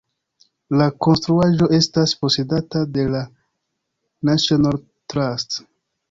La 0.81 0.85
konstruaĵo 1.05 1.67
estas 1.77 2.13
posedata 2.21 2.81
de 2.95 3.05
la 3.17 3.21
National 4.31 4.81
Trust. 5.15 5.59